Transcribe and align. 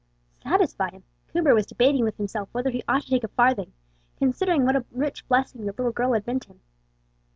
Satisfy 0.41 0.89
him? 0.89 1.03
Coomber 1.27 1.53
was 1.53 1.67
debating 1.67 2.03
with 2.03 2.17
himself 2.17 2.49
whether 2.53 2.71
he 2.71 2.81
ought 2.87 3.03
to 3.03 3.09
take 3.11 3.23
a 3.23 3.27
farthing, 3.27 3.71
considering 4.17 4.65
what 4.65 4.75
a 4.75 4.83
rich 4.89 5.27
blessing 5.27 5.61
the 5.67 5.73
little 5.73 5.91
girl 5.91 6.13
had 6.13 6.25
been 6.25 6.39
to 6.39 6.47
him. 6.53 6.61